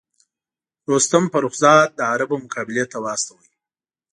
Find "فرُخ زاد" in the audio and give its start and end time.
1.33-1.87